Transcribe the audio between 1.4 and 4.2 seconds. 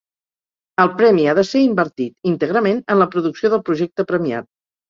de ser invertit, íntegrament, en la producció del projecte